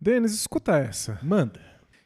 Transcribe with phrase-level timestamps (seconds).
[0.00, 1.18] Denis, escuta essa.
[1.22, 1.60] Manda.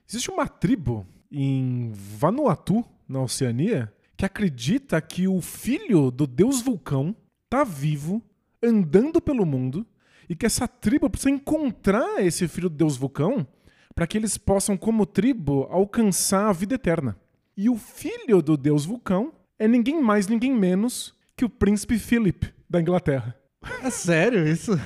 [0.09, 7.15] Existe uma tribo em Vanuatu, na Oceania, que acredita que o filho do deus vulcão
[7.49, 8.21] tá vivo,
[8.61, 9.87] andando pelo mundo,
[10.29, 13.47] e que essa tribo precisa encontrar esse filho do deus vulcão
[13.95, 17.17] para que eles possam, como tribo, alcançar a vida eterna.
[17.57, 22.53] E o filho do deus vulcão é ninguém mais, ninguém menos que o príncipe Philip
[22.69, 23.37] da Inglaterra.
[23.83, 24.79] É sério isso?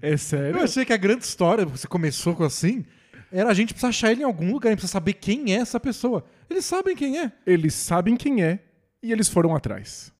[0.00, 0.58] É sério?
[0.58, 2.84] Eu achei que a grande história, você começou com assim,
[3.32, 5.58] era a gente precisar achar ele em algum lugar, a gente precisa saber quem é
[5.58, 6.24] essa pessoa.
[6.48, 7.32] Eles sabem quem é.
[7.46, 8.58] Eles sabem quem é
[9.02, 10.12] e eles foram atrás.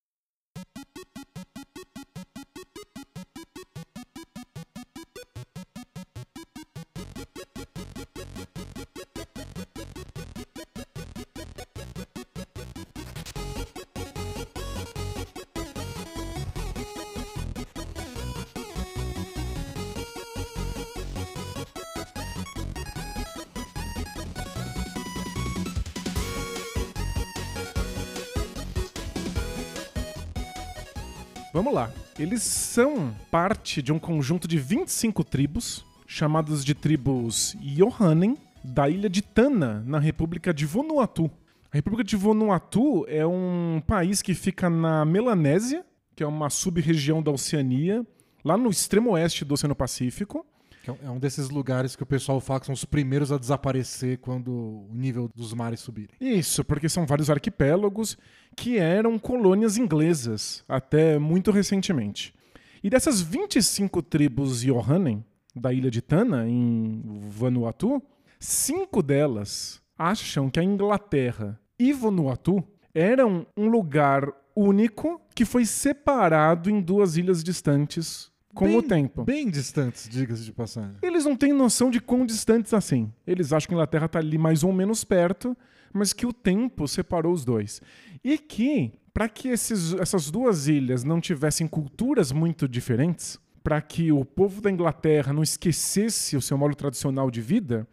[31.53, 31.91] Vamos lá.
[32.17, 39.11] Eles são parte de um conjunto de 25 tribos, chamadas de tribos Yohanen, da ilha
[39.11, 41.29] de Tana, na República de Vanuatu.
[41.73, 45.85] A República de Vanuatu é um país que fica na Melanésia,
[46.15, 48.07] que é uma sub-região da Oceania,
[48.45, 50.47] lá no extremo oeste do Oceano Pacífico.
[50.87, 54.51] É um desses lugares que o pessoal fala que são os primeiros a desaparecer quando
[54.51, 56.17] o nível dos mares subirem.
[56.21, 58.17] Isso, porque são vários arquipélagos
[58.57, 62.35] que eram colônias inglesas até muito recentemente.
[62.83, 65.23] E dessas 25 tribos Yohanen,
[65.55, 68.03] da ilha de Tana, em Vanuatu,
[68.39, 76.71] cinco delas acham que a Inglaterra e Vanuatu eram um lugar único que foi separado
[76.71, 79.25] em duas ilhas distantes com bem, o tempo.
[79.25, 80.95] Bem distantes, diga-se de passagem.
[81.01, 83.11] Eles não têm noção de quão distantes assim.
[83.27, 85.57] Eles acham que a Inglaterra está ali mais ou menos perto,
[85.95, 87.81] mas que o tempo separou os dois.
[88.23, 94.13] E que, para que esses, essas duas ilhas não tivessem culturas muito diferentes, para que
[94.13, 97.89] o povo da Inglaterra não esquecesse o seu modo tradicional de vida,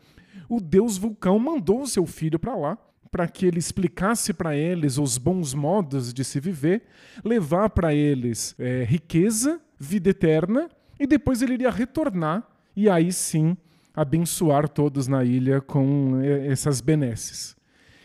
[0.49, 2.78] o deus vulcão mandou o seu filho para lá
[3.12, 6.84] para que ele explicasse para eles os bons modos de se viver,
[7.23, 10.69] levar para eles é, riqueza, vida eterna,
[11.00, 13.56] e depois ele iria retornar e aí sim
[13.94, 17.56] abençoar todos na ilha com é, essas benesses.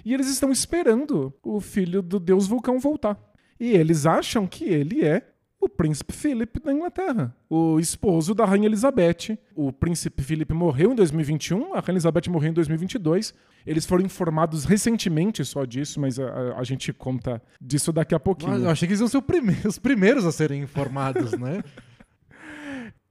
[0.04, 3.18] E eles estão esperando o filho do deus vulcão voltar.
[3.60, 5.31] E eles acham que ele é
[5.62, 9.38] o príncipe Philip da Inglaterra, o esposo da rainha Elizabeth.
[9.54, 13.32] O príncipe Philip morreu em 2021, a rainha Elizabeth morreu em 2022.
[13.64, 18.18] Eles foram informados recentemente só disso, mas a, a, a gente conta disso daqui a
[18.18, 18.56] pouquinho.
[18.56, 19.22] eu achei que eles iam ser
[19.64, 21.62] os primeiros a serem informados, né?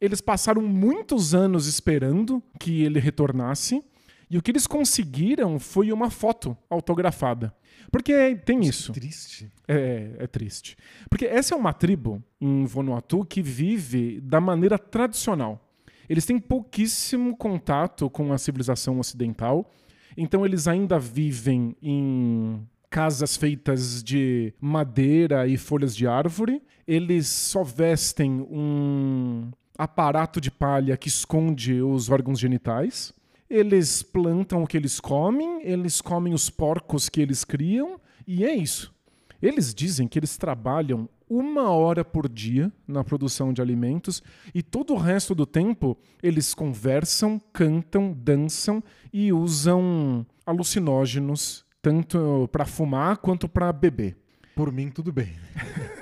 [0.01, 3.83] Eles passaram muitos anos esperando que ele retornasse.
[4.31, 7.53] E o que eles conseguiram foi uma foto autografada.
[7.91, 8.93] Porque tem Nossa, isso.
[8.93, 9.51] Que triste.
[9.67, 10.77] É, é triste.
[11.09, 15.69] Porque essa é uma tribo em Vanuatu que vive da maneira tradicional.
[16.07, 19.69] Eles têm pouquíssimo contato com a civilização ocidental,
[20.15, 26.61] então eles ainda vivem em casas feitas de madeira e folhas de árvore.
[26.87, 33.13] Eles só vestem um aparato de palha que esconde os órgãos genitais.
[33.51, 38.55] Eles plantam o que eles comem, eles comem os porcos que eles criam, e é
[38.55, 38.93] isso.
[39.41, 44.23] Eles dizem que eles trabalham uma hora por dia na produção de alimentos
[44.55, 48.81] e todo o resto do tempo eles conversam, cantam, dançam
[49.11, 54.15] e usam alucinógenos, tanto para fumar quanto para beber.
[54.55, 55.33] Por mim, tudo bem.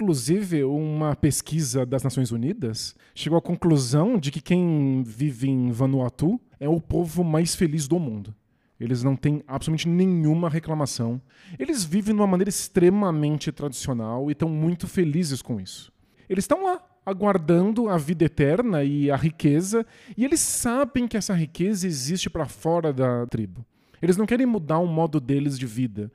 [0.00, 6.40] Inclusive, uma pesquisa das Nações Unidas chegou à conclusão de que quem vive em Vanuatu
[6.60, 8.32] é o povo mais feliz do mundo.
[8.78, 11.20] Eles não têm absolutamente nenhuma reclamação.
[11.58, 15.92] Eles vivem de uma maneira extremamente tradicional e estão muito felizes com isso.
[16.28, 19.84] Eles estão lá, aguardando a vida eterna e a riqueza,
[20.16, 23.66] e eles sabem que essa riqueza existe para fora da tribo.
[24.00, 26.08] Eles não querem mudar o modo deles de vida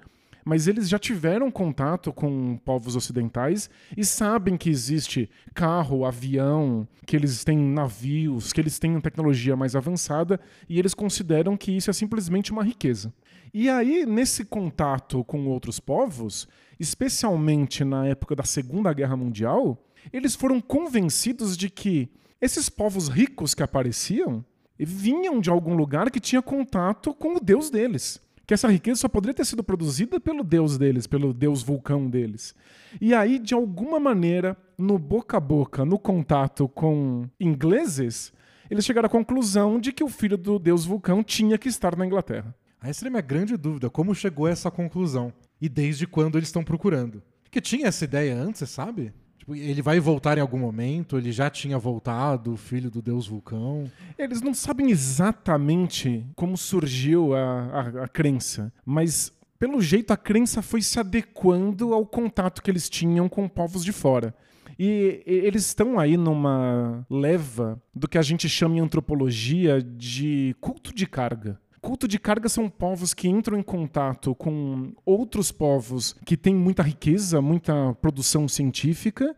[0.45, 7.15] mas eles já tiveram contato com povos ocidentais e sabem que existe carro, avião, que
[7.15, 11.93] eles têm navios, que eles têm tecnologia mais avançada e eles consideram que isso é
[11.93, 13.13] simplesmente uma riqueza.
[13.53, 16.47] E aí, nesse contato com outros povos,
[16.79, 19.77] especialmente na época da Segunda Guerra Mundial,
[20.11, 22.09] eles foram convencidos de que
[22.41, 24.43] esses povos ricos que apareciam
[24.77, 29.07] vinham de algum lugar que tinha contato com o deus deles que essa riqueza só
[29.07, 32.53] poderia ter sido produzida pelo deus deles, pelo deus vulcão deles.
[32.99, 38.33] E aí, de alguma maneira, no boca a boca, no contato com ingleses,
[38.69, 42.05] eles chegaram à conclusão de que o filho do deus vulcão tinha que estar na
[42.05, 42.53] Inglaterra.
[42.81, 45.31] Essa é a minha grande dúvida, como chegou a essa conclusão?
[45.61, 47.23] E desde quando eles estão procurando?
[47.43, 49.13] Porque tinha essa ideia antes, você sabe?
[49.43, 51.17] Tipo, ele vai voltar em algum momento?
[51.17, 53.91] Ele já tinha voltado, filho do deus vulcão?
[54.17, 60.61] Eles não sabem exatamente como surgiu a, a, a crença, mas pelo jeito a crença
[60.61, 64.33] foi se adequando ao contato que eles tinham com povos de fora.
[64.79, 70.95] E eles estão aí numa leva do que a gente chama em antropologia de culto
[70.95, 71.59] de carga.
[71.83, 76.81] Culto de carga são povos que entram em contato com outros povos que têm muita
[76.81, 79.35] riqueza, muita produção científica,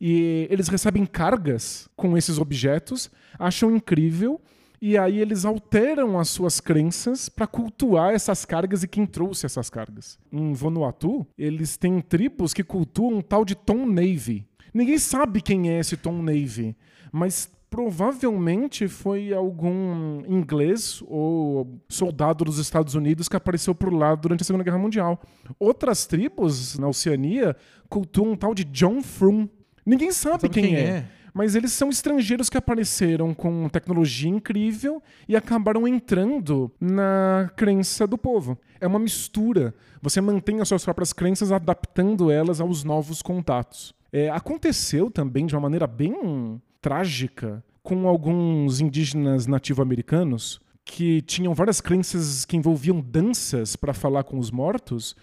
[0.00, 4.40] e eles recebem cargas com esses objetos, acham incrível,
[4.80, 9.68] e aí eles alteram as suas crenças para cultuar essas cargas e quem trouxe essas
[9.68, 10.20] cargas.
[10.30, 14.46] Em Vanuatu, eles têm tribos que cultuam um tal de Tom Navy.
[14.72, 16.76] Ninguém sabe quem é esse Tom Navy,
[17.10, 24.42] mas provavelmente foi algum inglês ou soldado dos Estados Unidos que apareceu por lá durante
[24.42, 25.20] a Segunda Guerra Mundial.
[25.58, 27.56] Outras tribos na Oceania
[27.88, 29.48] cultuam um tal de John Frum.
[29.84, 30.80] Ninguém sabe, sabe quem, quem é.
[30.80, 31.08] é.
[31.34, 38.18] Mas eles são estrangeiros que apareceram com tecnologia incrível e acabaram entrando na crença do
[38.18, 38.58] povo.
[38.80, 39.74] É uma mistura.
[40.02, 43.94] Você mantém as suas próprias crenças adaptando elas aos novos contatos.
[44.12, 51.80] É, aconteceu também de uma maneira bem trágica com alguns indígenas nativo-americanos que tinham várias
[51.80, 55.14] crenças que envolviam danças para falar com os mortos,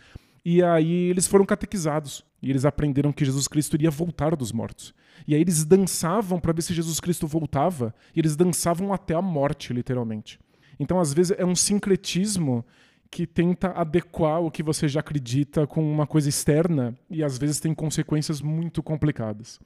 [0.44, 2.24] e aí eles foram catequizados.
[2.42, 4.94] E eles aprenderam que Jesus Cristo iria voltar dos mortos.
[5.28, 9.22] E aí eles dançavam para ver se Jesus Cristo voltava, e eles dançavam até a
[9.22, 10.40] morte, literalmente.
[10.80, 12.64] Então, às vezes, é um sincretismo
[13.10, 17.60] que tenta adequar o que você já acredita com uma coisa externa, e às vezes
[17.60, 19.60] tem consequências muito complicadas.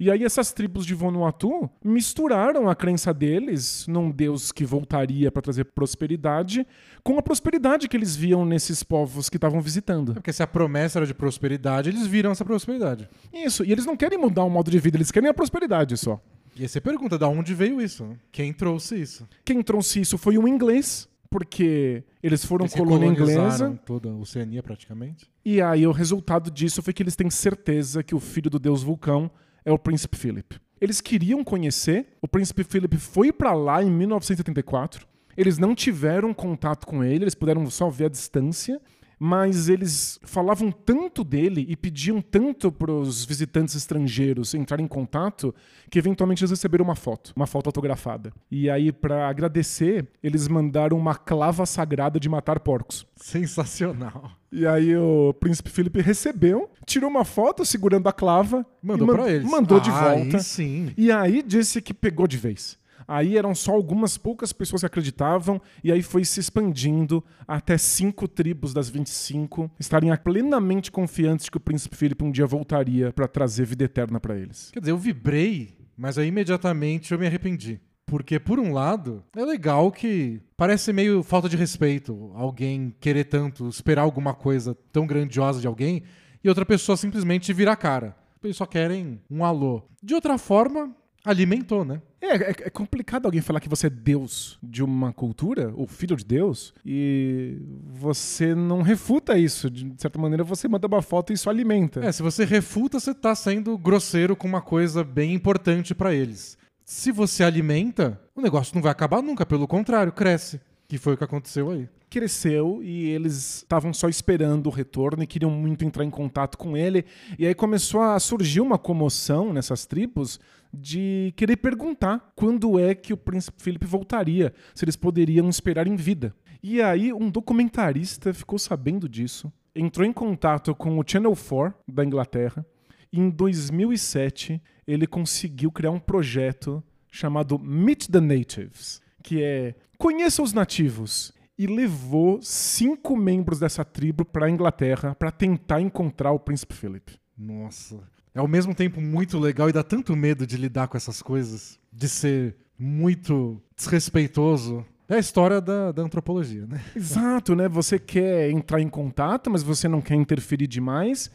[0.00, 5.42] E aí essas tribos de Vanuatu misturaram a crença deles num deus que voltaria para
[5.42, 6.66] trazer prosperidade
[7.04, 10.14] com a prosperidade que eles viam nesses povos que estavam visitando.
[10.14, 13.10] Porque se a promessa era de prosperidade, eles viram essa prosperidade.
[13.30, 16.18] Isso, e eles não querem mudar o modo de vida, eles querem a prosperidade só.
[16.56, 18.16] E aí você pergunta, de onde veio isso?
[18.32, 19.28] Quem trouxe isso?
[19.44, 23.78] Quem trouxe isso foi um inglês, porque eles foram eles colônia inglesa.
[23.84, 25.30] toda a Oceania praticamente.
[25.44, 28.82] E aí o resultado disso foi que eles têm certeza que o filho do deus
[28.82, 29.30] vulcão
[29.70, 30.60] é o Príncipe Philip.
[30.80, 35.06] Eles queriam conhecer, o Príncipe Philip foi para lá em 1974.
[35.36, 38.80] Eles não tiveram contato com ele, eles puderam só ver a distância
[39.22, 45.54] mas eles falavam tanto dele e pediam tanto para os visitantes estrangeiros entrarem em contato
[45.90, 48.32] que eventualmente eles receberam uma foto, uma foto autografada.
[48.50, 53.06] E aí, para agradecer, eles mandaram uma clava sagrada de matar porcos.
[53.14, 54.30] Sensacional.
[54.50, 59.48] E aí o príncipe Felipe recebeu, tirou uma foto segurando a clava, mandou para eles.
[59.48, 60.36] Mandou ah, de volta.
[60.38, 60.92] Aí sim.
[60.96, 62.79] E aí disse que pegou de vez.
[63.10, 68.28] Aí eram só algumas poucas pessoas que acreditavam, e aí foi se expandindo até cinco
[68.28, 73.26] tribos das 25 estarem plenamente confiantes de que o príncipe Filipe um dia voltaria para
[73.26, 74.70] trazer vida eterna para eles.
[74.72, 77.80] Quer dizer, eu vibrei, mas aí imediatamente eu me arrependi.
[78.06, 83.68] Porque, por um lado, é legal que parece meio falta de respeito alguém querer tanto
[83.68, 86.04] esperar alguma coisa tão grandiosa de alguém
[86.44, 88.16] e outra pessoa simplesmente virar a cara.
[88.40, 89.82] Eles só querem um alô.
[90.00, 92.00] De outra forma, alimentou, né?
[92.20, 96.16] É, é, é, complicado alguém falar que você é Deus de uma cultura, ou filho
[96.16, 99.70] de Deus, e você não refuta isso.
[99.70, 102.04] De certa maneira, você manda uma foto e isso alimenta.
[102.04, 106.58] É, se você refuta, você está sendo grosseiro com uma coisa bem importante para eles.
[106.84, 110.60] Se você alimenta, o negócio não vai acabar nunca, pelo contrário, cresce.
[110.88, 115.26] Que foi o que aconteceu aí cresceu e eles estavam só esperando o retorno e
[115.26, 117.04] queriam muito entrar em contato com ele.
[117.38, 120.40] E aí começou a surgir uma comoção nessas tribos
[120.74, 125.96] de querer perguntar quando é que o príncipe Felipe voltaria, se eles poderiam esperar em
[125.96, 126.34] vida.
[126.62, 132.04] E aí um documentarista ficou sabendo disso, entrou em contato com o Channel 4 da
[132.04, 132.66] Inglaterra.
[133.12, 140.42] E em 2007 ele conseguiu criar um projeto chamado Meet the Natives, que é conheça
[140.42, 146.38] os nativos e levou cinco membros dessa tribo para a Inglaterra para tentar encontrar o
[146.38, 147.20] príncipe Philip.
[147.36, 148.00] Nossa.
[148.34, 151.78] É ao mesmo tempo muito legal e dá tanto medo de lidar com essas coisas,
[151.92, 154.86] de ser muito desrespeitoso.
[155.06, 156.80] É a história da, da antropologia, né?
[156.96, 157.68] Exato, né?
[157.68, 161.30] Você quer entrar em contato, mas você não quer interferir demais.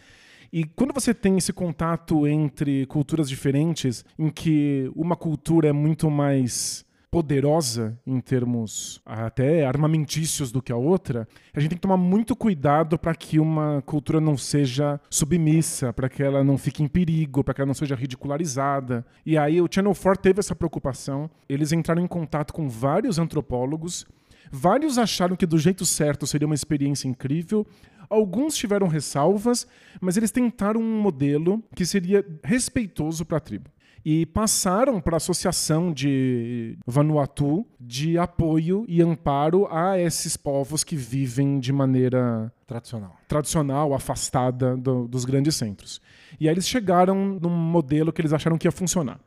[0.51, 6.09] E quando você tem esse contato entre culturas diferentes, em que uma cultura é muito
[6.09, 6.84] mais
[7.15, 12.35] poderosa em termos até armamentícios do que a outra, a gente tem que tomar muito
[12.35, 17.41] cuidado para que uma cultura não seja submissa, para que ela não fique em perigo,
[17.41, 19.05] para que ela não seja ridicularizada.
[19.25, 21.29] E aí o Channel 4 teve essa preocupação.
[21.47, 24.05] Eles entraram em contato com vários antropólogos.
[24.51, 27.65] Vários acharam que do jeito certo seria uma experiência incrível.
[28.09, 29.65] Alguns tiveram ressalvas,
[30.01, 33.69] mas eles tentaram um modelo que seria respeitoso para a tribo
[34.05, 40.95] e passaram para a Associação de Vanuatu de apoio e amparo a esses povos que
[40.95, 43.15] vivem de maneira Tradicional.
[43.27, 45.99] tradicional, afastada do- dos grandes centros.
[46.39, 49.19] E aí eles chegaram num modelo que eles acharam que ia funcionar.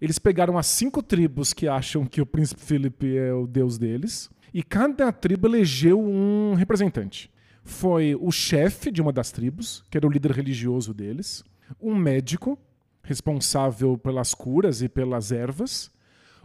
[0.00, 4.28] Eles pegaram as cinco tribos que acham que o príncipe Felipe é o deus deles,
[4.52, 7.30] e cada tribo elegeu um representante.
[7.64, 11.42] Foi o chefe de uma das tribos, que era o líder religioso deles,
[11.80, 12.58] um médico,
[13.06, 15.90] responsável pelas curas e pelas ervas,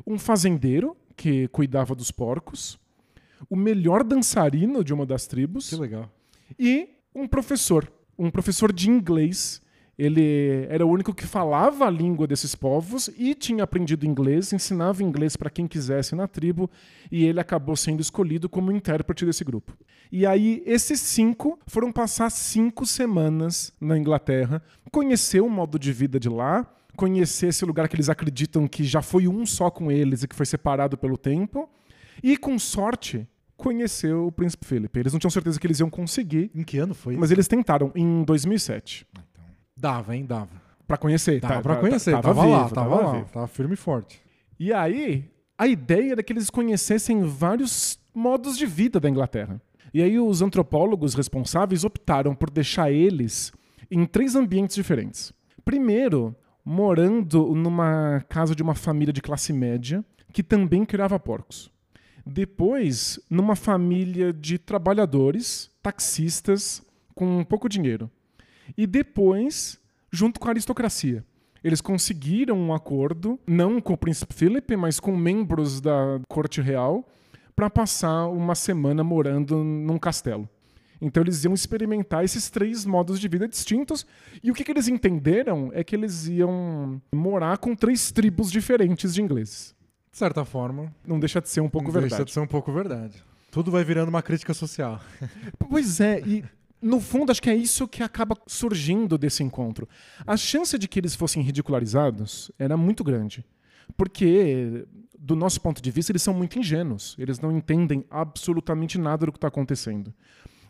[0.05, 2.79] um fazendeiro, que cuidava dos porcos,
[3.49, 6.09] o melhor dançarino de uma das tribos Que legal.
[6.57, 9.61] e um professor, um professor de inglês.
[10.03, 15.03] Ele era o único que falava a língua desses povos e tinha aprendido inglês, ensinava
[15.03, 16.67] inglês para quem quisesse na tribo,
[17.11, 19.77] e ele acabou sendo escolhido como intérprete desse grupo.
[20.11, 24.59] E aí, esses cinco foram passar cinco semanas na Inglaterra,
[24.91, 26.65] conhecer o modo de vida de lá,
[26.95, 30.35] conhecer esse lugar que eles acreditam que já foi um só com eles e que
[30.35, 31.69] foi separado pelo tempo,
[32.23, 34.99] e com sorte, conhecer o Príncipe Felipe.
[34.99, 37.15] Eles não tinham certeza que eles iam conseguir, Em que ano foi?
[37.15, 39.05] mas eles tentaram em 2007
[39.81, 40.25] Dava, hein?
[40.25, 40.49] Dava.
[40.87, 41.39] Pra conhecer.
[41.41, 42.11] Dava Tá- pra tá- conhecer.
[42.11, 43.11] tava Tava, vivo, lá, tava, lá.
[43.13, 43.25] vivo.
[43.31, 44.21] Tava firme e forte.
[44.59, 45.25] E aí,
[45.57, 49.59] a ideia era que eles conhecessem vários modos de vida da Inglaterra.
[49.93, 53.51] E aí os antropólogos responsáveis optaram por deixar eles
[53.89, 55.33] em três ambientes diferentes.
[55.65, 61.71] Primeiro, morando numa casa de uma família de classe média que também criava porcos.
[62.25, 66.81] Depois, numa família de trabalhadores, taxistas,
[67.15, 68.09] com pouco dinheiro.
[68.77, 69.79] E depois,
[70.11, 71.23] junto com a aristocracia.
[71.63, 77.07] Eles conseguiram um acordo, não com o príncipe Philip, mas com membros da corte real,
[77.55, 80.49] para passar uma semana morando num castelo.
[80.99, 84.05] Então eles iam experimentar esses três modos de vida distintos.
[84.43, 89.13] E o que, que eles entenderam é que eles iam morar com três tribos diferentes
[89.13, 89.75] de ingleses.
[90.11, 92.27] De certa forma, Não deixa de ser um pouco não deixa verdade.
[92.27, 93.23] de ser um pouco verdade.
[93.51, 94.99] Tudo vai virando uma crítica social.
[95.57, 96.43] Pois é, e
[96.81, 99.87] no fundo acho que é isso que acaba surgindo desse encontro.
[100.25, 103.45] A chance de que eles fossem ridicularizados era muito grande.
[103.95, 104.85] Porque,
[105.17, 107.15] do nosso ponto de vista, eles são muito ingênuos.
[107.19, 110.13] Eles não entendem absolutamente nada do que está acontecendo.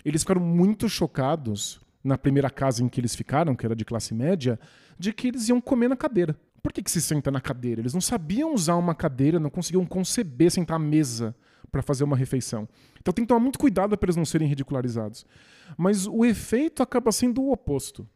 [0.04, 4.14] Eles ficaram muito chocados na primeira casa em que eles ficaram, que era de classe
[4.14, 4.60] média,
[4.98, 6.36] de que eles iam comer na cadeira.
[6.62, 7.82] Por que, que se senta na cadeira?
[7.82, 11.36] Eles não sabiam usar uma cadeira, não conseguiam conceber sentar à mesa
[11.72, 12.68] para fazer uma refeição.
[13.00, 15.26] Então tem que tomar muito cuidado para eles não serem ridicularizados.
[15.78, 18.08] Mas o efeito acaba sendo o oposto.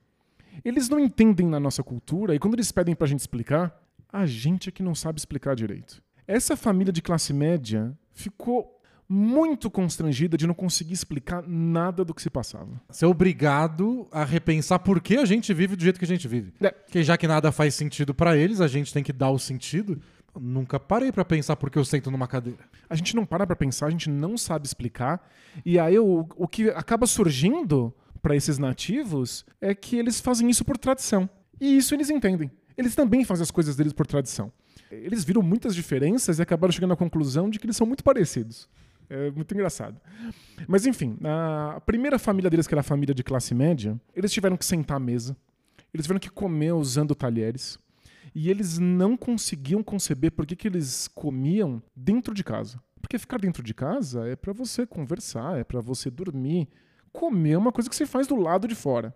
[0.63, 3.77] Eles não entendem na nossa cultura e quando eles pedem para a gente explicar,
[4.11, 6.01] a gente é que não sabe explicar direito.
[6.27, 8.75] Essa família de classe média ficou
[9.07, 12.81] muito constrangida de não conseguir explicar nada do que se passava.
[12.89, 16.53] Ser obrigado a repensar por que a gente vive do jeito que a gente vive.
[16.59, 16.71] É.
[16.71, 20.01] Porque já que nada faz sentido pra eles, a gente tem que dar o sentido.
[20.39, 22.65] Nunca parei pra pensar por que eu sento numa cadeira.
[22.89, 25.29] A gente não para pra pensar, a gente não sabe explicar.
[25.65, 30.65] E aí o, o que acaba surgindo para esses nativos é que eles fazem isso
[30.65, 31.29] por tradição.
[31.59, 32.51] E isso eles entendem.
[32.77, 34.51] Eles também fazem as coisas deles por tradição.
[34.91, 38.67] Eles viram muitas diferenças e acabaram chegando à conclusão de que eles são muito parecidos.
[39.09, 39.99] É muito engraçado.
[40.67, 44.57] Mas enfim, a primeira família deles, que era a família de classe média, eles tiveram
[44.57, 45.37] que sentar à mesa.
[45.93, 47.79] Eles tiveram que comer usando talheres.
[48.35, 52.79] E eles não conseguiam conceber por que, que eles comiam dentro de casa.
[53.01, 56.67] Porque ficar dentro de casa é para você conversar, é para você dormir.
[57.13, 59.15] Comer é uma coisa que você faz do lado de fora.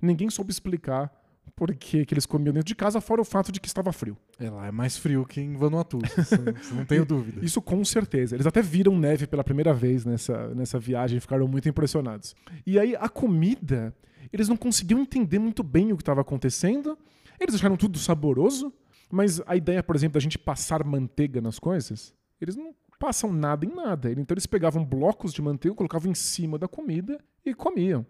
[0.00, 1.12] Ninguém soube explicar
[1.56, 4.16] por que, que eles comiam dentro de casa, fora o fato de que estava frio.
[4.38, 5.98] É lá, é mais frio que em Vanuatu.
[6.16, 7.44] Isso, não tenho dúvida.
[7.44, 8.36] Isso com certeza.
[8.36, 12.34] Eles até viram neve pela primeira vez nessa, nessa viagem e ficaram muito impressionados.
[12.66, 13.94] E aí a comida,
[14.32, 16.96] eles não conseguiam entender muito bem o que estava acontecendo.
[17.40, 18.72] Eles acharam tudo saboroso,
[19.10, 23.64] mas a ideia, por exemplo, da gente passar manteiga nas coisas, eles não passam nada
[23.64, 24.12] em nada.
[24.12, 28.04] Então eles pegavam blocos de manteiga, colocavam em cima da comida e comiam.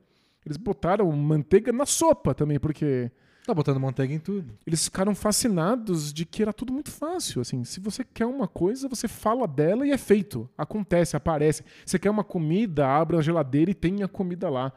[0.45, 3.11] Eles botaram manteiga na sopa também, porque
[3.47, 4.53] Tá botando manteiga em tudo.
[4.67, 7.41] eles ficaram fascinados de que era tudo muito fácil.
[7.41, 10.49] Assim, se você quer uma coisa, você fala dela e é feito.
[10.57, 11.65] Acontece, aparece.
[11.85, 14.73] Você quer uma comida, abre a geladeira e tem a comida lá.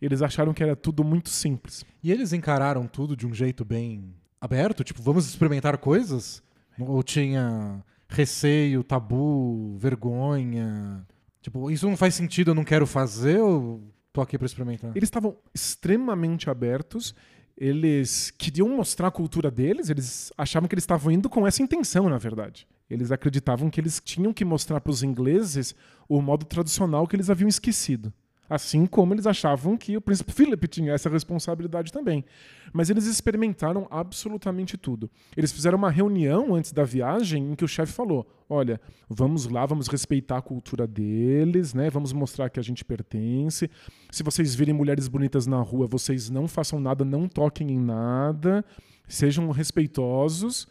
[0.00, 1.84] Eles acharam que era tudo muito simples.
[2.02, 4.84] E eles encararam tudo de um jeito bem aberto?
[4.84, 6.42] Tipo, vamos experimentar coisas?
[6.78, 11.06] Ou tinha receio, tabu, vergonha?
[11.40, 14.90] Tipo, isso não faz sentido, eu não quero fazer ou tô aqui pra experimentar?
[14.94, 17.14] Eles estavam extremamente abertos.
[17.56, 22.06] Eles queriam mostrar a cultura deles, eles achavam que eles estavam indo com essa intenção,
[22.08, 22.66] na verdade.
[22.88, 25.74] Eles acreditavam que eles tinham que mostrar para os ingleses
[26.06, 28.12] o modo tradicional que eles haviam esquecido.
[28.48, 32.24] Assim como eles achavam que o príncipe Philip tinha essa responsabilidade também.
[32.72, 35.10] Mas eles experimentaram absolutamente tudo.
[35.36, 39.66] Eles fizeram uma reunião antes da viagem em que o chefe falou: Olha, vamos lá,
[39.66, 41.90] vamos respeitar a cultura deles, né?
[41.90, 43.70] Vamos mostrar que a gente pertence.
[44.10, 48.64] Se vocês virem mulheres bonitas na rua, vocês não façam nada, não toquem em nada,
[49.08, 50.68] sejam respeitosos.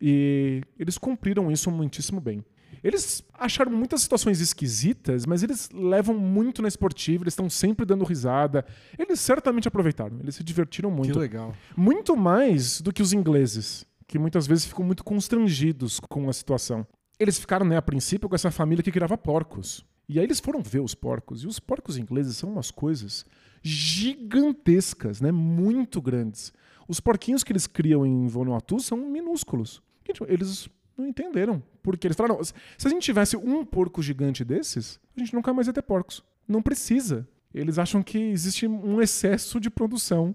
[0.00, 2.44] E eles cumpriram isso muitíssimo bem.
[2.82, 8.04] Eles acharam muitas situações esquisitas, mas eles levam muito na esportiva, eles estão sempre dando
[8.04, 8.64] risada.
[8.98, 11.12] Eles certamente aproveitaram, eles se divertiram muito.
[11.12, 11.54] Que legal.
[11.76, 16.86] Muito mais do que os ingleses, que muitas vezes ficam muito constrangidos com a situação.
[17.18, 19.84] Eles ficaram, né, a princípio, com essa família que criava porcos.
[20.08, 21.42] E aí eles foram ver os porcos.
[21.42, 23.26] E os porcos ingleses são umas coisas
[23.62, 25.32] gigantescas, né?
[25.32, 26.52] Muito grandes.
[26.86, 29.82] Os porquinhos que eles criam em Vanuatu são minúsculos.
[30.26, 31.62] Eles não entenderam.
[31.82, 32.52] Porque eles falaram, se
[32.84, 36.24] a gente tivesse um porco gigante desses, a gente nunca mais ia ter porcos.
[36.46, 37.26] Não precisa.
[37.54, 40.34] Eles acham que existe um excesso de produção.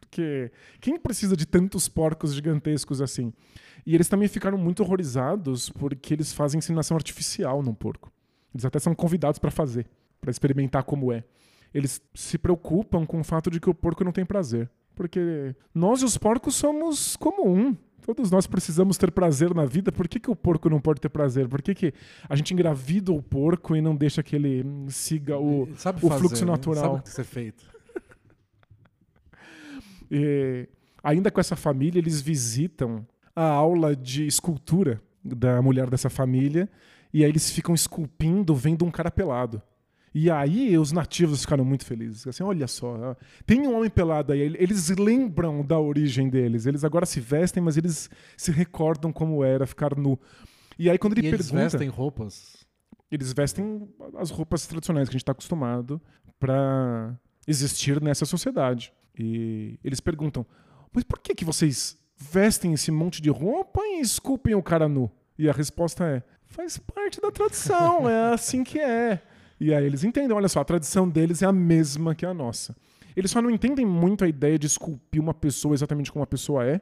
[0.00, 0.50] Porque
[0.80, 3.32] quem precisa de tantos porcos gigantescos assim?
[3.86, 8.10] E eles também ficaram muito horrorizados porque eles fazem inseminação artificial no porco.
[8.54, 9.86] Eles até são convidados para fazer,
[10.20, 11.22] para experimentar como é.
[11.72, 14.70] Eles se preocupam com o fato de que o porco não tem prazer.
[14.94, 17.76] Porque nós e os porcos somos como um.
[18.08, 19.92] Todos nós precisamos ter prazer na vida.
[19.92, 21.46] Por que, que o porco não pode ter prazer?
[21.46, 21.92] Por que, que
[22.26, 26.46] a gente engravida o porco e não deixa que ele siga o, o fazer, fluxo
[26.46, 26.52] né?
[26.52, 26.84] natural?
[26.84, 27.64] Sabe o que ser feito.
[30.10, 30.66] E,
[31.04, 36.66] ainda com essa família, eles visitam a aula de escultura da mulher dessa família.
[37.12, 39.60] E aí eles ficam esculpindo vendo um cara pelado.
[40.14, 42.26] E aí os nativos ficaram muito felizes.
[42.26, 44.40] Assim, olha só, tem um homem pelado aí.
[44.40, 46.66] Eles lembram da origem deles.
[46.66, 50.18] Eles agora se vestem, mas eles se recordam como era ficar nu.
[50.78, 52.66] E aí quando ele e pergunta, eles vestem roupas.
[53.10, 56.00] Eles vestem as roupas tradicionais que a gente está acostumado
[56.38, 58.92] para existir nessa sociedade.
[59.18, 60.46] E eles perguntam,
[60.92, 65.10] mas por que que vocês vestem esse monte de roupa e esculpem o cara nu?
[65.38, 69.22] E a resposta é, faz parte da tradição, é assim que é.
[69.60, 72.76] E aí eles entendem, olha só, a tradição deles é a mesma que a nossa.
[73.16, 76.64] Eles só não entendem muito a ideia de esculpir uma pessoa exatamente como a pessoa
[76.64, 76.80] é.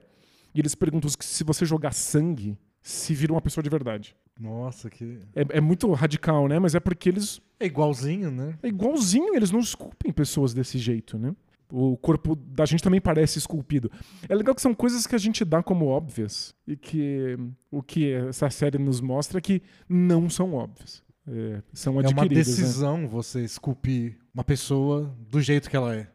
[0.55, 4.15] E eles perguntam se você jogar sangue, se vira uma pessoa de verdade.
[4.39, 5.19] Nossa, que.
[5.35, 6.59] É, é muito radical, né?
[6.59, 7.41] Mas é porque eles.
[7.59, 8.59] É igualzinho, né?
[8.62, 11.35] É igualzinho, eles não esculpem pessoas desse jeito, né?
[11.73, 13.91] O corpo da gente também parece esculpido.
[14.29, 17.37] É legal que são coisas que a gente dá como óbvias e que
[17.71, 21.03] o que essa série nos mostra é que não são óbvias.
[21.29, 22.47] É, são É uma adquiridas.
[22.49, 22.55] né?
[22.55, 26.09] decisão você esculpir uma pessoa do jeito que ela é.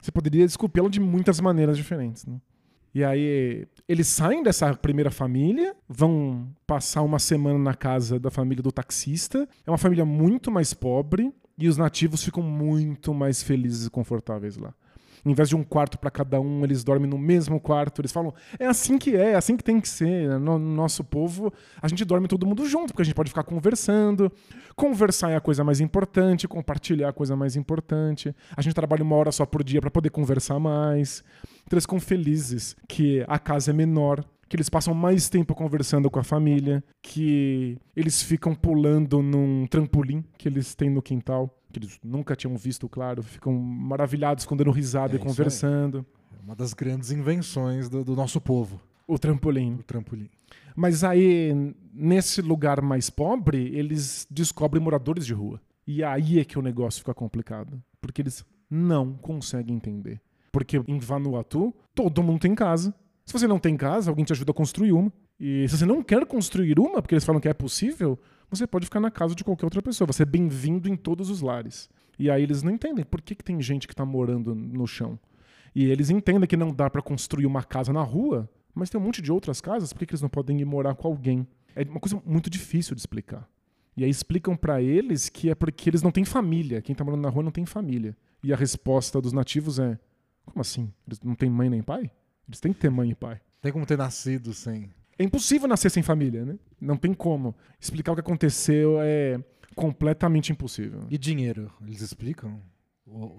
[0.00, 2.24] Você poderia esculpê-la de muitas maneiras diferentes.
[2.26, 2.40] Né?
[2.94, 8.62] E aí eles saem dessa primeira família, vão passar uma semana na casa da família
[8.62, 9.48] do taxista.
[9.66, 14.56] É uma família muito mais pobre e os nativos ficam muito mais felizes e confortáveis
[14.56, 14.74] lá.
[15.24, 18.00] Em vez de um quarto para cada um, eles dormem no mesmo quarto.
[18.00, 20.38] Eles falam, é assim que é, é assim que tem que ser.
[20.38, 24.30] No nosso povo, a gente dorme todo mundo junto, porque a gente pode ficar conversando.
[24.76, 28.34] Conversar é a coisa mais importante, compartilhar é a coisa mais importante.
[28.56, 31.24] A gente trabalha uma hora só por dia para poder conversar mais.
[31.66, 34.22] Então eles ficam felizes que a casa é menor,
[34.54, 40.22] que eles passam mais tempo conversando com a família, que eles ficam pulando num trampolim
[40.38, 44.70] que eles têm no quintal, que eles nunca tinham visto, claro, ficam maravilhados quando dando
[44.70, 46.06] risada É e conversando.
[46.32, 49.74] É uma das grandes invenções do, do nosso povo, O trampolim.
[49.74, 50.30] o trampolim.
[50.76, 55.60] Mas aí, nesse lugar mais pobre, eles descobrem moradores de rua.
[55.84, 57.82] E aí é que o negócio fica complicado.
[58.00, 60.20] Porque eles não conseguem entender.
[60.52, 62.94] Porque em Vanuatu, todo mundo tem casa.
[63.24, 65.12] Se você não tem casa, alguém te ajuda a construir uma.
[65.40, 68.18] E se você não quer construir uma, porque eles falam que é possível,
[68.50, 70.06] você pode ficar na casa de qualquer outra pessoa.
[70.06, 71.88] Você é bem-vindo em todos os lares.
[72.18, 75.18] E aí eles não entendem por que, que tem gente que está morando no chão.
[75.74, 79.04] E eles entendem que não dá para construir uma casa na rua, mas tem um
[79.04, 81.46] monte de outras casas, por que, que eles não podem ir morar com alguém?
[81.74, 83.48] É uma coisa muito difícil de explicar.
[83.96, 86.82] E aí explicam para eles que é porque eles não têm família.
[86.82, 88.16] Quem tá morando na rua não tem família.
[88.42, 89.98] E a resposta dos nativos é:
[90.44, 90.92] como assim?
[91.06, 92.10] Eles não têm mãe nem pai?
[92.48, 93.40] Eles têm que ter mãe e pai.
[93.60, 94.90] Tem como ter nascido sem.
[95.18, 96.58] É impossível nascer sem família, né?
[96.80, 97.54] Não tem como.
[97.80, 99.38] Explicar o que aconteceu é
[99.74, 101.00] completamente impossível.
[101.08, 101.72] E dinheiro?
[101.82, 102.60] Eles explicam?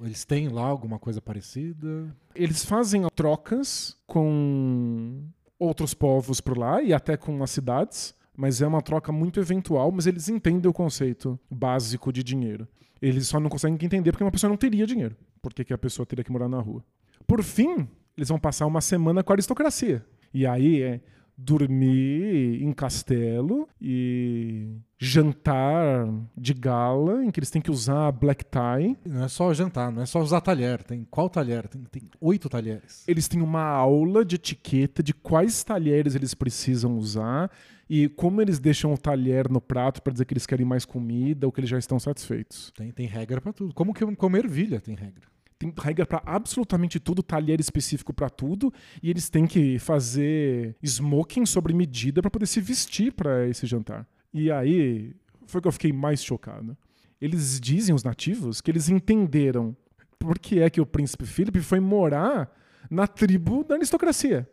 [0.04, 2.16] Eles têm lá alguma coisa parecida?
[2.34, 5.24] Eles fazem trocas com
[5.58, 9.92] outros povos por lá e até com as cidades, Mas é uma troca muito eventual,
[9.92, 12.68] mas eles entendem o conceito básico de dinheiro.
[13.02, 15.16] Eles só não conseguem entender porque uma pessoa não teria dinheiro.
[15.42, 16.84] Por que, que a pessoa teria que morar na rua?
[17.26, 20.06] Por fim, eles vão passar uma semana com a aristocracia.
[20.34, 21.02] E aí é
[21.38, 28.98] dormir em castelo e jantar de gala, em que eles têm que usar black tie.
[29.06, 30.84] Não é só jantar, não é só usar talher.
[30.84, 31.68] Tem qual talher?
[31.68, 33.04] Tem, tem oito talheres.
[33.08, 37.52] Eles têm uma aula de etiqueta de quais talheres eles precisam usar
[37.90, 41.46] e como eles deixam o talher no prato para dizer que eles querem mais comida
[41.46, 42.72] ou que eles já estão satisfeitos.
[42.76, 43.74] Tem, tem regra para tudo.
[43.74, 48.74] Como que comer ervilha tem regra tem regra para absolutamente tudo, talher específico para tudo,
[49.02, 54.08] e eles têm que fazer smoking sobre medida para poder se vestir para esse jantar.
[54.34, 55.16] E aí
[55.48, 56.78] foi que eu fiquei mais chocado.
[57.22, 59.76] Eles dizem, os nativos, que eles entenderam
[60.20, 62.52] por que é que o príncipe Philip foi morar
[62.90, 64.50] na tribo da aristocracia.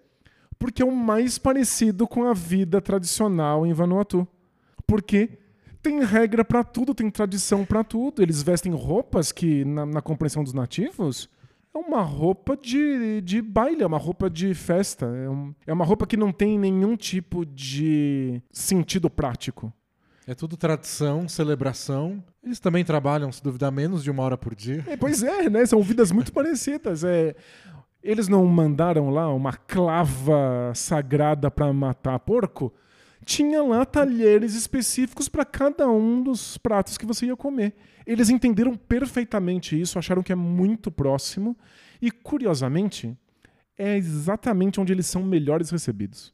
[0.59, 4.27] Porque é o mais parecido com a vida tradicional em Vanuatu.
[4.87, 5.39] Porque
[5.83, 8.23] tem regra para tudo, tem tradição para tudo.
[8.23, 11.29] Eles vestem roupas que, na, na, compreensão dos nativos,
[11.75, 15.07] é uma roupa de, de baile, é uma roupa de festa.
[15.07, 19.73] É, um, é uma roupa que não tem nenhum tipo de sentido prático.
[20.27, 22.23] É tudo tradição, celebração.
[22.45, 24.85] Eles também trabalham, se duvidar, menos de uma hora por dia.
[24.87, 25.67] É, pois é, né?
[25.67, 27.03] São vidas muito parecidas.
[27.03, 27.35] É,
[28.03, 32.73] eles não mandaram lá uma clava sagrada para matar porco?
[33.25, 37.75] Tinha lá talheres específicos para cada um dos pratos que você ia comer.
[38.07, 41.57] Eles entenderam perfeitamente isso, acharam que é muito próximo
[42.01, 43.17] e, curiosamente,
[43.79, 46.33] é exatamente onde eles são melhores recebidos.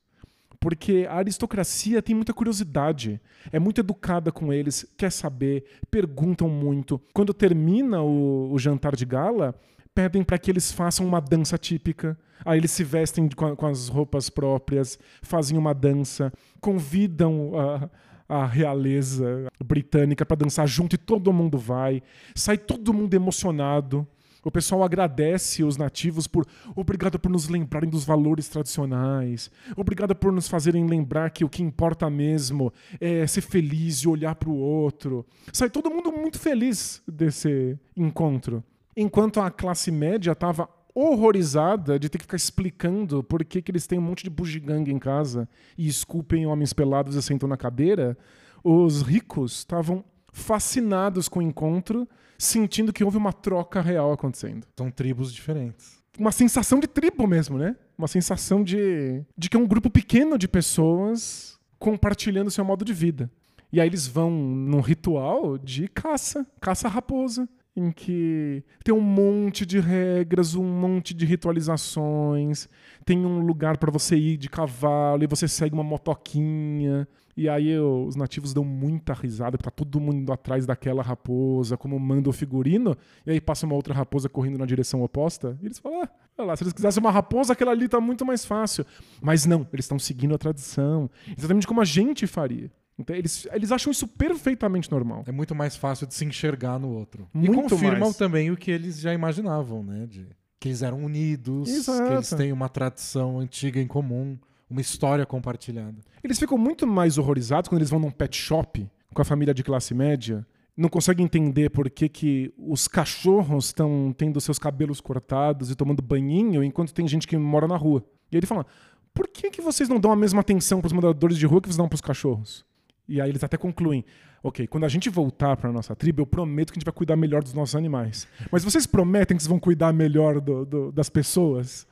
[0.61, 3.21] Porque a aristocracia tem muita curiosidade,
[3.53, 7.01] é muito educada com eles, quer saber, perguntam muito.
[7.13, 9.55] Quando termina o, o jantar de gala,
[9.99, 12.17] pedem para que eles façam uma dança típica.
[12.45, 17.91] Aí eles se vestem com, com as roupas próprias, fazem uma dança, convidam a,
[18.29, 22.01] a realeza britânica para dançar junto e todo mundo vai.
[22.33, 24.07] Sai todo mundo emocionado.
[24.45, 30.33] O pessoal agradece os nativos por obrigado por nos lembrarem dos valores tradicionais, obrigado por
[30.33, 34.57] nos fazerem lembrar que o que importa mesmo é ser feliz e olhar para o
[34.57, 35.27] outro.
[35.53, 38.63] Sai todo mundo muito feliz desse encontro
[39.01, 43.87] enquanto a classe média estava horrorizada de ter que ficar explicando por que, que eles
[43.87, 48.19] têm um monte de bugiganga em casa e esculpem homens pelados e sentam na cadeira,
[48.65, 54.67] os ricos estavam fascinados com o encontro, sentindo que houve uma troca real acontecendo.
[54.77, 56.03] São tribos diferentes.
[56.19, 57.77] Uma sensação de tribo mesmo, né?
[57.97, 62.93] Uma sensação de, de que é um grupo pequeno de pessoas compartilhando seu modo de
[62.93, 63.31] vida.
[63.73, 69.65] E aí eles vão num ritual de caça, caça raposa em que tem um monte
[69.65, 72.69] de regras, um monte de ritualizações,
[73.05, 77.07] tem um lugar para você ir de cavalo e você segue uma motoquinha.
[77.37, 81.97] E aí os nativos dão muita risada, porque tá todo mundo atrás daquela raposa, como
[81.97, 85.79] manda o figurino, e aí passa uma outra raposa correndo na direção oposta, e eles
[85.79, 88.85] falam: ah, olha lá, se eles quisessem uma raposa, aquela ali tá muito mais fácil.
[89.23, 92.73] Mas não, eles estão seguindo a tradição, exatamente como a gente faria.
[92.99, 95.23] Então, eles, eles acham isso perfeitamente normal.
[95.27, 97.29] É muito mais fácil de se enxergar no outro.
[97.33, 98.17] Muito e confirmam mais.
[98.17, 100.07] também o que eles já imaginavam, né?
[100.07, 100.27] De,
[100.59, 102.09] que eles eram unidos, Exato.
[102.09, 104.37] que eles têm uma tradição antiga em comum,
[104.69, 105.97] uma história compartilhada.
[106.23, 109.63] Eles ficam muito mais horrorizados quando eles vão num pet shop com a família de
[109.63, 110.45] classe média.
[110.77, 116.03] Não conseguem entender por que, que os cachorros estão tendo seus cabelos cortados e tomando
[116.03, 118.05] banhinho enquanto tem gente que mora na rua.
[118.31, 118.67] E aí ele fala:
[119.15, 121.69] por que, que vocês não dão a mesma atenção para os moradores de rua que
[121.69, 122.65] vocês dão para os cachorros?
[123.09, 124.05] E aí eles até concluem:
[124.43, 127.17] ok, quando a gente voltar para nossa tribo, eu prometo que a gente vai cuidar
[127.17, 128.29] melhor dos nossos animais.
[128.53, 131.87] Mas vocês prometem que vocês vão cuidar melhor do, do, das pessoas?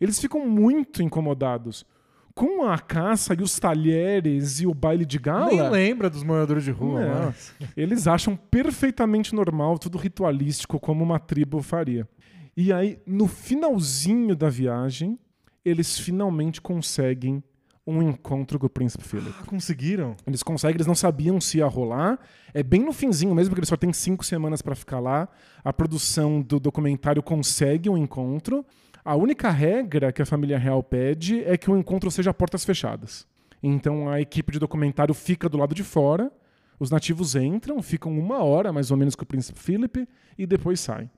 [0.00, 1.84] Eles ficam muito incomodados
[2.34, 5.48] com a caça e os talheres e o baile de gala.
[5.48, 7.34] Nem lembra dos moradores de rua.
[7.60, 7.66] É.
[7.76, 12.08] Eles acham perfeitamente normal, tudo ritualístico, como uma tribo faria.
[12.56, 15.18] E aí, no finalzinho da viagem,
[15.64, 17.42] eles finalmente conseguem
[17.86, 19.34] um encontro com o príncipe Philip.
[19.40, 20.16] Ah, conseguiram?
[20.26, 22.18] Eles conseguem, eles não sabiam se ia rolar.
[22.54, 25.28] É bem no finzinho mesmo, porque eles só têm cinco semanas para ficar lá.
[25.64, 28.64] A produção do documentário consegue um encontro.
[29.04, 32.64] A única regra que a família real pede é que o encontro seja a portas
[32.64, 33.26] fechadas.
[33.60, 36.30] Então a equipe de documentário fica do lado de fora,
[36.78, 40.80] os nativos entram, ficam uma hora mais ou menos com o príncipe Philip e depois
[40.80, 41.10] saem.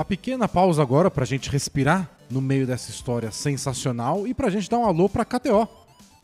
[0.00, 4.46] Uma pequena pausa agora para a gente respirar no meio dessa história sensacional e para
[4.46, 5.68] a gente dar um alô para a KTO.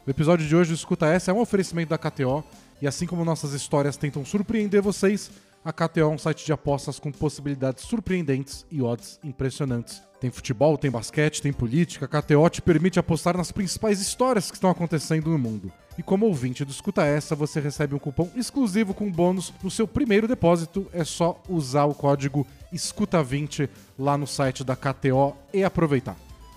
[0.06, 2.42] O episódio de hoje do Escuta Essa é um oferecimento da KTO
[2.80, 5.30] e assim como nossas histórias tentam surpreender vocês,
[5.62, 10.02] A KTO é um site de apostas com possibilidades surpreendentes e odds impressionantes.
[10.22, 12.06] Tem futebol, tem basquete, tem política.
[12.06, 15.70] A KTO te permite apostar nas principais histórias que estão acontecendo no mundo.
[15.98, 19.88] E como ouvinte do Escuta Essa, você recebe um cupom exclusivo com bônus no seu
[19.88, 20.86] primeiro depósito.
[20.92, 26.16] É só usar o código ESCUTA20 lá no site da KTO e aproveitar.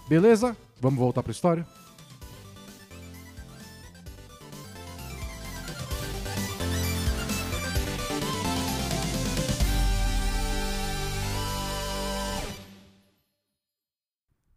[0.10, 0.58] Beleza?
[0.82, 1.66] Vamos voltar para a história?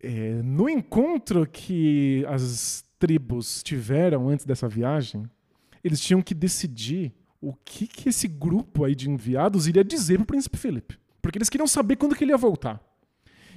[0.05, 5.29] É, no encontro que as tribos tiveram antes dessa viagem,
[5.83, 10.27] eles tinham que decidir o que, que esse grupo aí de enviados iria dizer pro
[10.27, 10.97] príncipe Felipe.
[11.21, 12.81] Porque eles queriam saber quando que ele ia voltar.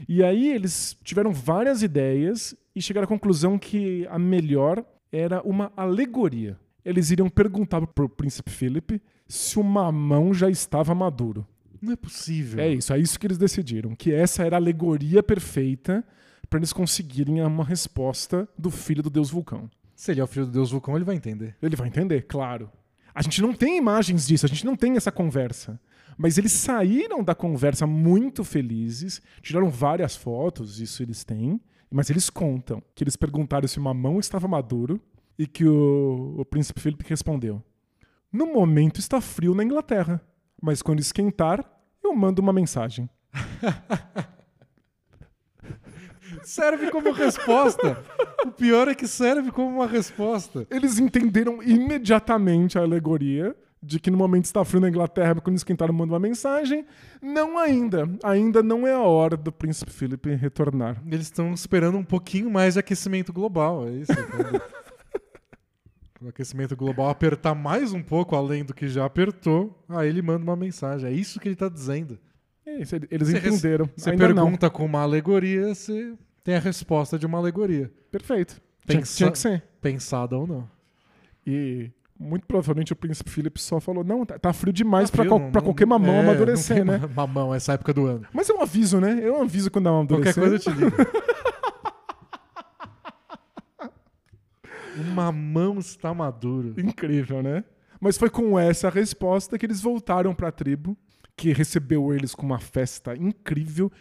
[0.10, 5.72] E aí eles tiveram várias ideias e chegaram à conclusão que a melhor era uma
[5.78, 6.60] alegoria.
[6.84, 11.46] Eles iriam perguntar pro príncipe Felipe se o mamão já estava maduro.
[11.80, 12.60] Não é possível.
[12.60, 13.96] É isso, é isso que eles decidiram.
[13.96, 16.04] Que essa era a alegoria perfeita
[16.56, 19.70] para eles conseguirem uma resposta do filho do deus vulcão.
[19.94, 21.54] Se ele é o filho do deus vulcão, ele vai entender.
[21.62, 22.72] Ele vai entender, claro.
[23.14, 25.78] A gente não tem imagens disso, a gente não tem essa conversa.
[26.18, 31.60] Mas eles saíram da conversa muito felizes, tiraram várias fotos, isso eles têm,
[31.92, 35.02] mas eles contam que eles perguntaram se o mamão estava maduro
[35.38, 37.62] e que o, o príncipe Felipe respondeu:
[38.32, 40.22] No momento está frio na Inglaterra,
[40.62, 41.70] mas quando esquentar,
[42.02, 43.10] eu mando uma mensagem.
[46.48, 48.04] serve como resposta.
[48.46, 50.66] O pior é que serve como uma resposta.
[50.70, 53.56] Eles entenderam imediatamente a alegoria
[53.86, 56.86] de que no momento está frio na Inglaterra, quando esquentaram, manda uma mensagem.
[57.22, 58.10] Não ainda.
[58.24, 61.02] Ainda não é a hora do príncipe Felipe retornar.
[61.06, 64.14] Eles estão esperando um pouquinho mais de aquecimento global, é isso?
[64.32, 64.62] Quando
[66.26, 70.44] o aquecimento global apertar mais um pouco além do que já apertou, aí ele manda
[70.44, 71.08] uma mensagem.
[71.08, 72.18] É isso que ele está dizendo.
[72.66, 73.90] É isso, eles você entenderam.
[73.96, 74.72] Você pergunta não.
[74.72, 77.92] com uma alegoria, você tem a resposta de uma alegoria.
[78.12, 78.62] Perfeito.
[78.86, 79.64] Pensa, tinha que ser.
[79.82, 80.70] Pensada ou não.
[81.46, 85.50] E muito provavelmente o príncipe Philip só falou: não, tá, tá frio demais tá frio,
[85.52, 87.02] pra, qualquer mamão é, amadurecer, né?
[87.16, 88.28] Mamão, essa época do ano.
[88.32, 89.26] Mas é um aviso, né?
[89.26, 90.36] É um aviso quando amadurecer.
[90.36, 90.96] Qualquer coisa eu te ligo.
[95.00, 96.76] o mamão está maduro.
[96.78, 97.64] Incrível, né?
[98.00, 100.96] Mas foi com essa resposta que eles voltaram para a tribo
[101.36, 103.92] que recebeu eles com uma festa incrível.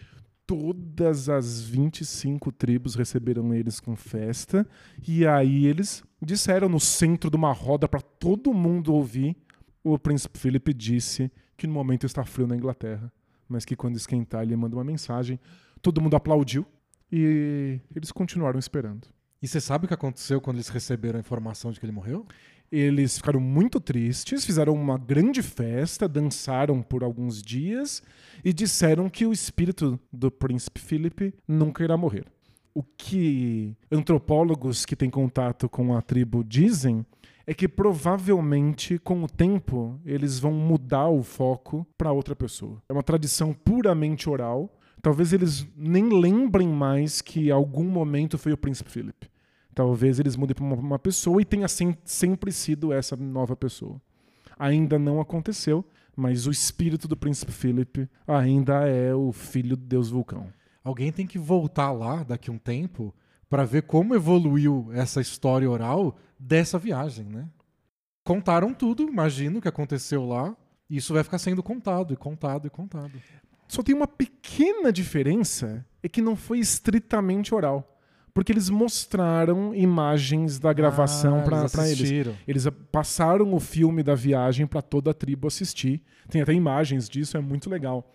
[0.46, 4.66] Todas as 25 tribos receberam eles com festa.
[5.06, 9.36] E aí eles disseram no centro de uma roda para todo mundo ouvir.
[9.82, 13.12] O príncipe Felipe disse que no momento está frio na Inglaterra,
[13.48, 15.38] mas que quando esquentar ele manda uma mensagem.
[15.80, 16.66] Todo mundo aplaudiu
[17.10, 19.08] e eles continuaram esperando.
[19.40, 22.26] E você sabe o que aconteceu quando eles receberam a informação de que ele morreu?
[22.76, 28.02] Eles ficaram muito tristes, fizeram uma grande festa, dançaram por alguns dias
[28.44, 32.24] e disseram que o espírito do príncipe Felipe nunca irá morrer.
[32.74, 37.06] O que antropólogos que têm contato com a tribo dizem
[37.46, 42.82] é que provavelmente com o tempo eles vão mudar o foco para outra pessoa.
[42.88, 44.76] É uma tradição puramente oral.
[45.00, 49.30] Talvez eles nem lembrem mais que algum momento foi o príncipe Felipe.
[49.74, 54.00] Talvez eles mudem para uma, uma, pessoa e tenha sem, sempre sido essa nova pessoa.
[54.56, 55.84] Ainda não aconteceu,
[56.16, 60.46] mas o espírito do príncipe Philip ainda é o filho do deus vulcão.
[60.84, 63.12] Alguém tem que voltar lá daqui a um tempo
[63.50, 67.48] para ver como evoluiu essa história oral dessa viagem, né?
[68.22, 70.56] Contaram tudo, imagino que aconteceu lá,
[70.88, 73.12] e isso vai ficar sendo contado e contado e contado.
[73.66, 77.93] Só tem uma pequena diferença, é que não foi estritamente oral
[78.34, 82.36] porque eles mostraram imagens da gravação ah, para eles.
[82.48, 86.02] Eles passaram o filme da viagem para toda a tribo assistir.
[86.28, 88.12] Tem até imagens disso, é muito legal.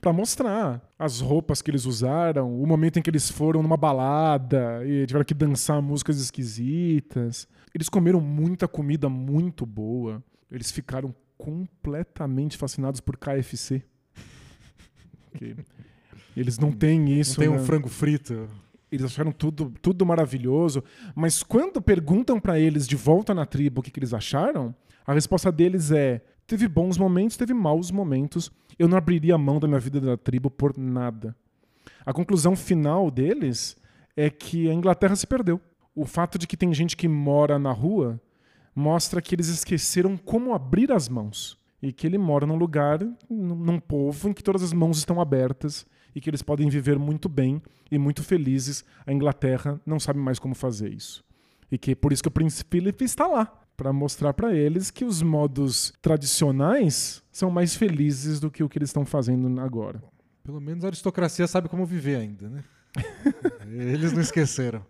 [0.00, 4.84] Para mostrar as roupas que eles usaram, o momento em que eles foram numa balada
[4.84, 7.46] e tiveram que dançar músicas esquisitas.
[7.72, 10.20] Eles comeram muita comida muito boa.
[10.50, 13.84] Eles ficaram completamente fascinados por KFC.
[16.36, 17.38] eles não têm isso.
[17.38, 17.62] Não tem né?
[17.62, 18.48] um frango frito
[18.90, 20.82] eles acharam tudo, tudo maravilhoso,
[21.14, 24.74] mas quando perguntam para eles de volta na tribo o que, que eles acharam,
[25.06, 29.60] a resposta deles é: teve bons momentos, teve maus momentos, eu não abriria a mão
[29.60, 31.36] da minha vida da tribo por nada.
[32.04, 33.76] A conclusão final deles
[34.16, 35.60] é que a Inglaterra se perdeu.
[35.94, 38.20] O fato de que tem gente que mora na rua
[38.74, 43.78] mostra que eles esqueceram como abrir as mãos e que ele mora num lugar, num
[43.78, 47.62] povo em que todas as mãos estão abertas e que eles podem viver muito bem
[47.90, 48.84] e muito felizes.
[49.06, 51.24] A Inglaterra não sabe mais como fazer isso.
[51.70, 53.46] E que por isso que o príncipe Philip está lá,
[53.76, 58.78] para mostrar para eles que os modos tradicionais são mais felizes do que o que
[58.78, 60.02] eles estão fazendo agora.
[60.42, 62.64] Pelo menos a aristocracia sabe como viver ainda, né?
[63.70, 64.84] eles não esqueceram.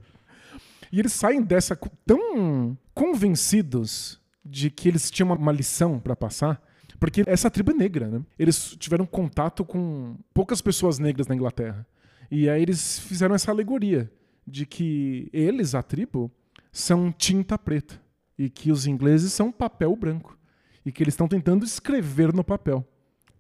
[0.91, 6.61] E eles saem dessa tão convencidos de que eles tinham uma lição para passar,
[7.01, 8.23] porque essa tribo é negra, né?
[8.39, 11.87] Eles tiveram contato com poucas pessoas negras na Inglaterra.
[12.31, 14.13] E aí eles fizeram essa alegoria
[14.47, 16.31] de que eles, a tribo,
[16.71, 18.01] são tinta preta
[18.39, 20.39] e que os ingleses são papel branco
[20.85, 22.87] e que eles estão tentando escrever no papel.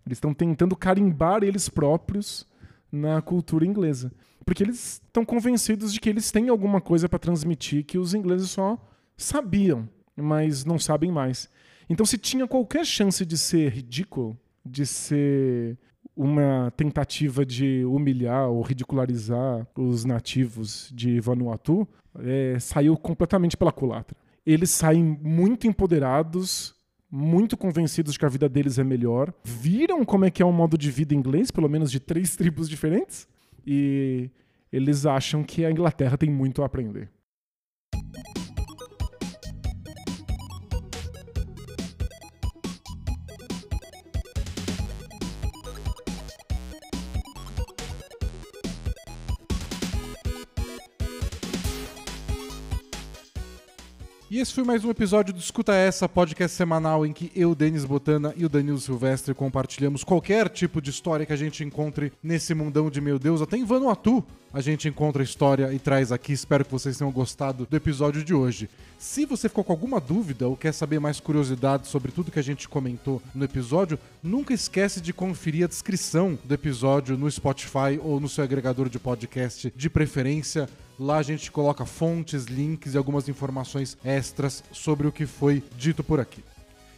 [0.06, 2.46] Eles estão tentando carimbar eles próprios
[2.90, 4.10] na cultura inglesa.
[4.44, 8.50] Porque eles estão convencidos de que eles têm alguma coisa para transmitir que os ingleses
[8.50, 8.78] só
[9.16, 11.48] sabiam, mas não sabem mais.
[11.90, 15.76] Então, se tinha qualquer chance de ser ridículo, de ser
[16.16, 21.88] uma tentativa de humilhar ou ridicularizar os nativos de Vanuatu,
[22.20, 24.16] é, saiu completamente pela culatra.
[24.46, 26.76] Eles saem muito empoderados,
[27.10, 30.52] muito convencidos de que a vida deles é melhor, viram como é que é o
[30.52, 33.26] modo de vida inglês, pelo menos de três tribos diferentes,
[33.66, 34.30] e
[34.72, 37.10] eles acham que a Inglaterra tem muito a aprender.
[54.40, 58.32] Esse foi mais um episódio do Escuta Essa, podcast semanal em que eu, Denis Botana
[58.34, 62.88] e o Danilo Silvestre compartilhamos qualquer tipo de história que a gente encontre nesse mundão
[62.88, 66.32] de meu Deus, até em Vanuatu a gente encontra a história e traz aqui.
[66.32, 68.68] Espero que vocês tenham gostado do episódio de hoje.
[68.98, 72.42] Se você ficou com alguma dúvida ou quer saber mais curiosidades sobre tudo que a
[72.42, 78.18] gente comentou no episódio, nunca esquece de conferir a descrição do episódio no Spotify ou
[78.18, 80.68] no seu agregador de podcast de preferência.
[81.00, 86.04] Lá a gente coloca fontes, links e algumas informações extras sobre o que foi dito
[86.04, 86.44] por aqui.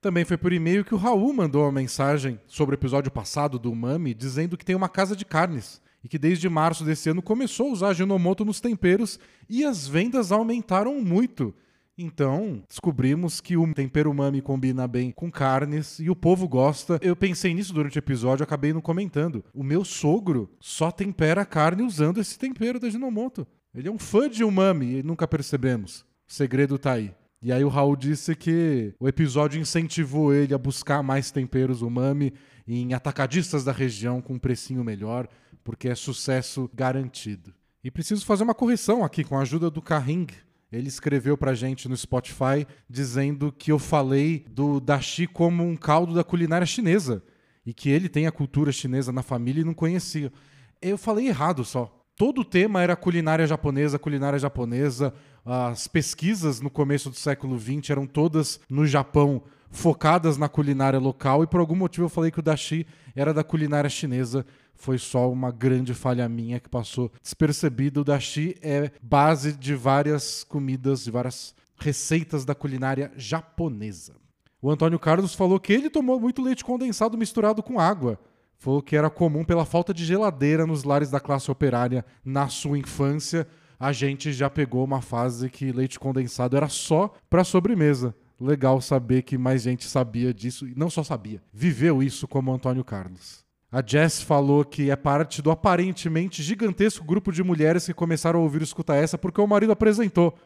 [0.00, 3.70] Também foi por e-mail que o Raul mandou uma mensagem sobre o episódio passado do
[3.70, 7.68] Umami, dizendo que tem uma casa de carnes e que desde março desse ano começou
[7.68, 11.54] a usar Ginomoto nos temperos e as vendas aumentaram muito.
[12.02, 16.98] Então, descobrimos que o tempero umami combina bem com carnes e o povo gosta.
[17.02, 19.44] Eu pensei nisso durante o episódio, acabei não comentando.
[19.52, 23.46] O meu sogro só tempera carne usando esse tempero da Ginomoto.
[23.74, 26.00] Ele é um fã de umami e nunca percebemos.
[26.26, 27.12] O segredo tá aí.
[27.42, 32.32] E aí o Raul disse que o episódio incentivou ele a buscar mais temperos umami
[32.66, 35.28] em atacadistas da região com um precinho melhor,
[35.62, 37.52] porque é sucesso garantido.
[37.84, 40.26] E preciso fazer uma correção aqui com a ajuda do Carring,
[40.72, 46.14] ele escreveu pra gente no Spotify dizendo que eu falei do dashi como um caldo
[46.14, 47.22] da culinária chinesa
[47.66, 50.32] e que ele tem a cultura chinesa na família e não conhecia.
[50.80, 51.96] Eu falei errado só.
[52.16, 55.12] Todo o tema era culinária japonesa, culinária japonesa.
[55.44, 61.42] As pesquisas no começo do século XX eram todas no Japão, focadas na culinária local,
[61.42, 64.44] e por algum motivo eu falei que o dashi era da culinária chinesa
[64.80, 68.00] foi só uma grande falha minha que passou despercebida.
[68.00, 74.14] O dashi é base de várias comidas, de várias receitas da culinária japonesa.
[74.60, 78.18] O Antônio Carlos falou que ele tomou muito leite condensado misturado com água.
[78.58, 82.78] Falou que era comum pela falta de geladeira nos lares da classe operária na sua
[82.78, 83.46] infância.
[83.78, 88.14] A gente já pegou uma fase que leite condensado era só para sobremesa.
[88.40, 92.82] Legal saber que mais gente sabia disso e não só sabia, viveu isso como Antônio
[92.82, 93.49] Carlos.
[93.72, 98.42] A Jess falou que é parte do aparentemente gigantesco grupo de mulheres que começaram a
[98.42, 100.36] ouvir escutar essa porque o marido apresentou.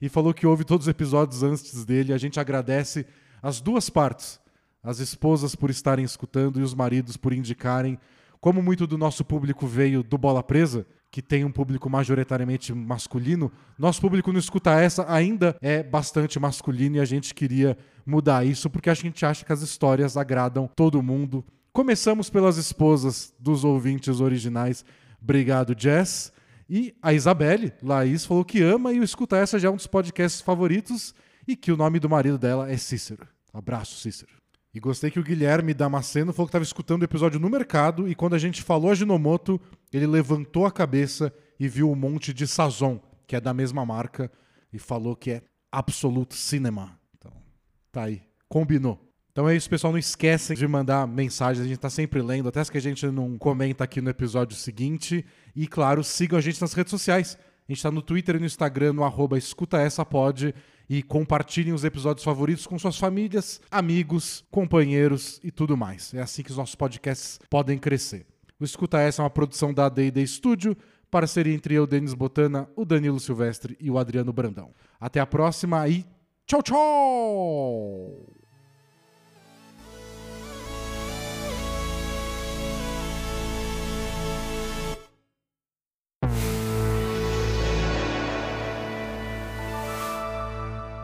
[0.00, 2.14] E falou que ouve todos os episódios antes dele.
[2.14, 3.04] A gente agradece
[3.42, 4.40] as duas partes.
[4.82, 7.98] As esposas por estarem escutando e os maridos por indicarem.
[8.40, 13.52] Como muito do nosso público veio do Bola Presa, que tem um público majoritariamente masculino,
[13.78, 17.76] nosso público no Escuta Essa ainda é bastante masculino e a gente queria
[18.06, 23.32] mudar isso porque a gente acha que as histórias agradam todo mundo Começamos pelas esposas
[23.38, 24.84] dos ouvintes originais.
[25.22, 26.32] Obrigado, Jess.
[26.68, 29.86] E a Isabelle, Laís, falou que ama e o Escuta Essa já é um dos
[29.86, 31.14] podcasts favoritos
[31.46, 33.26] e que o nome do marido dela é Cícero.
[33.52, 34.32] Abraço, Cícero.
[34.72, 38.14] E gostei que o Guilherme Damasceno falou que estava escutando o episódio no mercado e
[38.14, 39.60] quando a gente falou a Ginomoto,
[39.92, 44.30] ele levantou a cabeça e viu um monte de Sazon, que é da mesma marca,
[44.72, 45.42] e falou que é
[45.72, 46.98] Absolute Cinema.
[47.16, 47.32] Então,
[47.90, 48.22] tá aí.
[48.48, 49.09] Combinou.
[49.40, 49.90] Então é isso, pessoal.
[49.90, 51.64] Não esquecem de mandar mensagens.
[51.64, 54.54] A gente está sempre lendo, até as que a gente não comenta aqui no episódio
[54.54, 55.24] seguinte.
[55.56, 57.38] E, claro, sigam a gente nas redes sociais.
[57.66, 60.54] A gente está no Twitter e no Instagram, no arroba escutaessapod.
[60.90, 66.12] E compartilhem os episódios favoritos com suas famílias, amigos, companheiros e tudo mais.
[66.12, 68.26] É assim que os nossos podcasts podem crescer.
[68.60, 70.76] O Escuta Essa é uma produção da D&D Studio,
[71.10, 74.74] parceria entre eu, Denis Botana, o Danilo Silvestre e o Adriano Brandão.
[75.00, 76.04] Até a próxima e
[76.46, 78.39] tchau, tchau!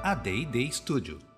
[0.06, 1.35] A D&D Studio.